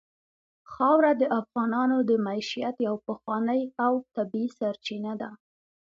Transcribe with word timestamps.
خاوره 0.71 1.11
د 1.21 1.23
افغانانو 1.39 1.97
د 2.09 2.11
معیشت 2.25 2.75
یوه 2.87 2.99
پخوانۍ 3.07 3.61
او 3.85 3.93
طبیعي 4.15 4.49
سرچینه 4.57 5.13
ده. 5.21 5.29